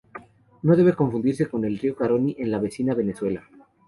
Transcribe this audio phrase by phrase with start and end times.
[0.63, 3.47] No debe confundirse con el Río Caroní en la vecina Venezuela.